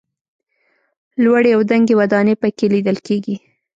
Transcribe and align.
لوړې 1.23 1.51
او 1.55 1.61
دنګې 1.69 1.93
ودانۍ 2.01 2.35
په 2.41 2.47
کې 2.57 2.65
لیدل 2.73 2.97
کېږي. 3.07 3.35